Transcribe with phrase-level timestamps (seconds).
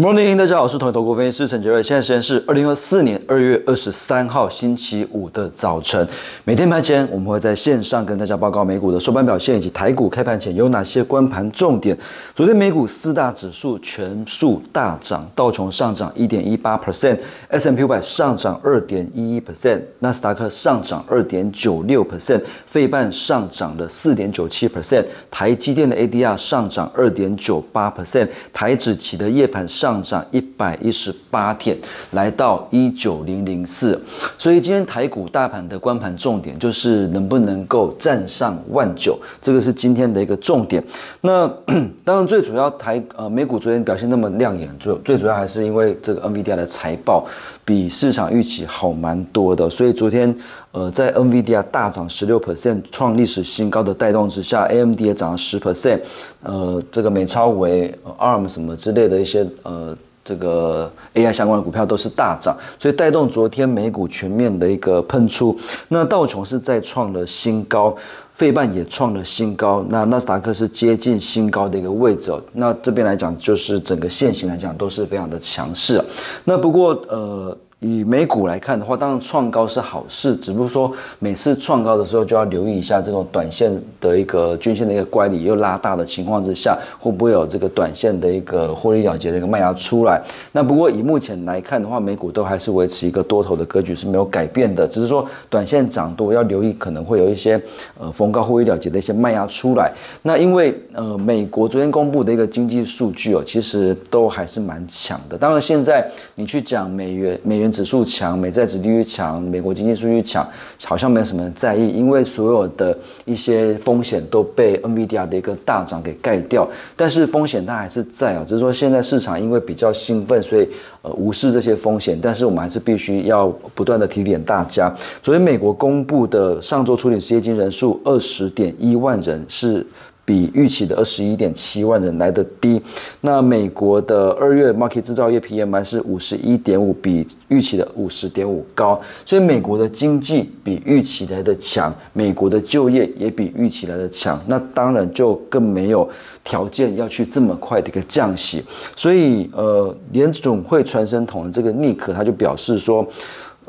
[0.00, 1.82] Morning，大家好，我是同一投顾分析师陈杰瑞。
[1.82, 6.08] 现在时间是二零二四年二月二十三号星期五的早晨。
[6.42, 11.94] 每天盘前，我们会在线上跟大家报告美股的收盘表现以及台股开盘前有哪些关盘重点。
[12.34, 29.68] 昨天美股四大指数全数大涨，道琼上涨一点一八 percent，S M P 五百上涨二点一一 percent，纳斯达克上涨二点九六 percent，费半上涨了四点九七 percent，台积电的 A D R 上涨二点九八 percent，台指期的夜盘。
[29.68, 31.76] 上上涨一百一十八点，
[32.12, 34.00] 来到一九零零四，
[34.38, 40.80] 所以今天台股大盘的关盘重点就是能不能够站上万九，这个是今天的一个重点。
[41.22, 41.48] 那
[42.04, 47.26] 当然最主要台呃美股昨天表现那么亮眼，最最主要还是因为这个 NVIDIA 的财报
[47.70, 50.34] 比市场预期好蛮多的，所以昨天
[50.72, 56.00] 呃在 NVIDIA 大涨十六 percent 创历史新高的带动之下，AMD 也涨了十 percent，
[56.42, 59.46] 呃这个美超为、ARM 什么之类的一些。
[59.62, 65.58] 呃，这个 AI 相关的股票都是大涨，所以带动昨天美股全面的一个喷出。
[65.88, 67.96] 那道琼是再创了新高，
[68.34, 72.32] 费半也创了新高，那纳斯达克是接近新高的一个位置。
[72.52, 76.02] 那这边来讲，就是整个线型来讲都是非常的强势。
[76.44, 77.56] 那不过呃。
[77.80, 90.20] 以美股来看的话，当然创高是好事，只不过说每次创高的时候就要留意一下这种短线的一个均线的一个乖离又拉大的情况之下，会不会有这个短线的一个获利了结的一个卖压出来？
[90.52, 97.58] 那不过以目前来看的话，美股都还是维持一个多头的格局是没有改变的，只是说短线涨多要留意，可能会有一些
[97.98, 99.90] 呃逢高获利了结的一些卖压出来。
[100.20, 105.38] 那因为呃美国昨天公布的一个经济数据哦，其实都还是蛮强的。
[105.38, 107.69] 当然现在你去讲美元美元。
[107.70, 110.46] 指数强，美债指利率强，美国经济数据强，
[110.84, 116.68] 好像没有什么人在意，因为所有的一些风险都被 NVIDIA 的一个大涨给盖掉。
[116.96, 120.68] 但是风险它还是在啊，只是说现在市场因为比较兴奋，所以
[121.02, 122.18] 呃无视这些风险。
[122.20, 124.94] 但是我们还是必须要不断的提点大家。
[125.22, 129.86] 昨天美国公布的上周处理失业金人数二十点一万人是。
[130.30, 132.80] 比预期的二十一点七万人来的低。
[133.22, 139.00] 那美国的二月 market 制造业 PMI 是五十一点五，比预期的五十点五高。
[139.26, 144.40] 所以美国的经济比预期来的强，美国的就业也比预期来的强。
[144.46, 146.08] 那当然就更没有
[146.44, 148.62] 条件要去这么快的一个降息。
[148.94, 153.04] 所以呃，联总会传声筒的这个尼克他就表示说。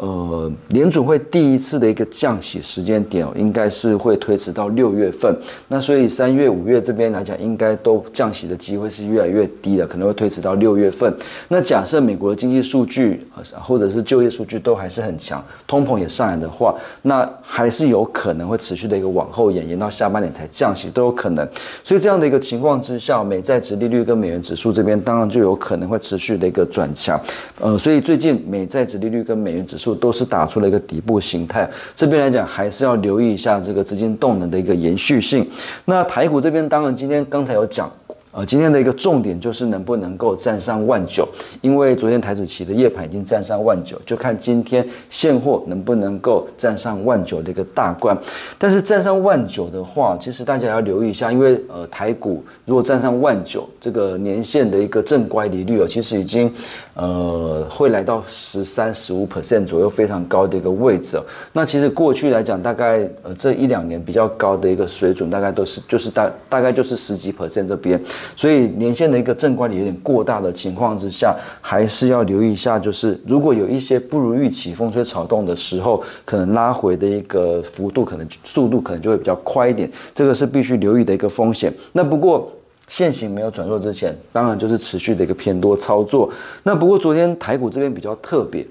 [0.01, 5.31] 呃，联准会第一次的一个降息时间点哦，应该是会推迟到六月份。
[5.67, 11.13] 那所以三月、五月这边来讲，应该都降息的机会是越来越低了，可能会推迟到六月份。
[11.49, 13.27] 那假设美国的经济数据
[13.61, 21.47] 或者是就业数据都还是很强，通膨也上来的话，那还是有可能会持续的一个往后延，延到下半年才降息都有可能。
[21.83, 27.21] 所以这样的一个情况之下，美债值利率跟美元指数这边当然就有可能会持续的一个转强。
[27.59, 29.90] 呃，所以最近美债值利率跟美元指数。
[29.95, 35.47] 都是打出了一个底部形态，这边来讲还是要留意一下这个资金动能的一个延续性。
[35.85, 37.91] 那台股这边当然今天刚才有讲。
[38.31, 41.27] 呃，今天的一个重点就是能不能够站上万九，
[41.59, 48.17] 因为昨天台子期的夜盘已经站上万九，就看今天现货能不能够站上万九的一个大关。
[48.57, 56.49] 但是站上万九的话，其实大家要留意一下，因为呃台股如果站上万九，这个年限的一个正乖离率哦，其实已经
[56.93, 61.19] 呃会来到十三十五 percent 左右，非常高的一个位置。
[61.51, 68.01] 那其实过去来讲，大概呃这一两年比较高的一个水准，大概都是就是大大概就是十几 percent 这边。
[68.35, 81.73] 所以年限的一个正管理有点过大的情况之下，还是要留意一下，就是如果有一些不如预期、风吹草动的时候，可能拉回的一个幅度，可能速度可能就会比较快一点，这个是必须留意的一个风险。
[81.93, 82.51] 那不过
[82.87, 86.29] 现行没有转弱之前，当然就是持续的一个偏多操作。
[86.63, 88.65] 那不过昨天台股这边比较特别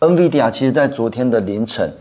[0.00, 1.92] ，NVIDIA 其实在昨天的凌晨。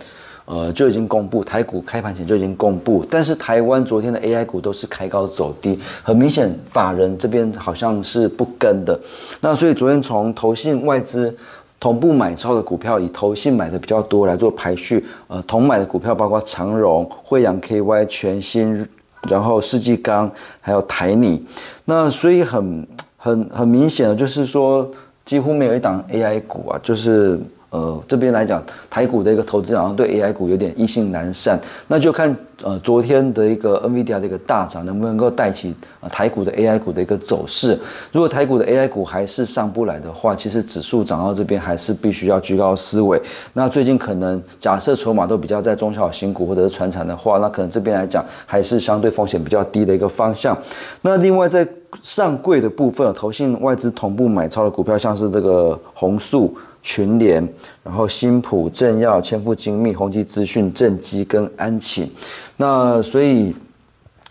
[0.49, 8.97] 呃，就已经公布，台股开盘前就已经公布，但是台湾昨天的 AI 股都是开高走低，很明显法人这边好像是不跟的，
[9.41, 11.35] 那所以昨天从投信外资
[11.81, 18.87] 同步买超的股票，以投信买的比较多来做排序，呃，同买的股票包括长荣、惠阳 KY、全新，
[19.27, 21.45] 然后世纪钢，还有台泥，
[21.83, 24.89] 那所以很很很明显的，就是说
[25.25, 27.37] 几乎没有一档 AI 股啊，就是。
[27.77, 37.77] 呃，这边来讲，台股的一个投资好像对 AI 股有点意兴难散，那就看呃昨天的一个 NVIDIA 的一个大涨能不能够带起呃台股的 AI 股的一个走势。
[38.11, 43.21] 如果台股的 AI 股还是上不来的话，其实指数涨到这边还是必须要居高思维。
[43.53, 50.57] 那最近可能假设筹码都比较在中小型股或者是船产的话，那可能这边来讲还是相对风险比较低的一个方向。
[51.03, 51.67] 那另外在
[52.01, 57.47] 上柜的部分，投信外资同步买超的股票，像是这个红树、群联，
[57.83, 62.11] 然后新普、正耀、千富精密、宏基资讯、正基跟安琪。
[62.55, 63.55] 那所以。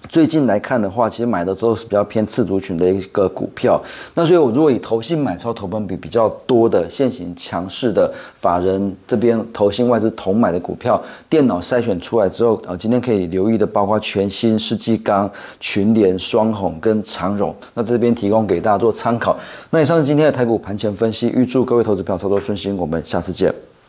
[0.08, 3.80] 最近来看的话，其实买的都是比较偏次族群的一个股票。
[4.14, 15.30] 那所以，我如果以投信买超投本比比较多的现行强势的法人这边投信外资同买的股票，电脑筛选出来之后，啊，今天可以留意的包括全新、世纪钢、
[15.60, 17.54] 群联、双红跟长荣。
[17.74, 19.36] 那这边提供给大家做参考。
[19.70, 22.76] 那以上是今天的台股盘前分析，预祝各位投资票操作顺心。
[22.76, 23.65] 我们下次见。